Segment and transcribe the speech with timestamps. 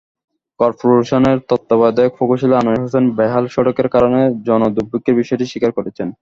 [0.59, 6.07] করপোরেশনের তত্ত্বাবধায়ক প্রকৌশলী আনোয়ার হোছাইন বেহাল সড়কের কারণে জনদুর্ভোগের বিষয়টি স্বীকার করেছেন।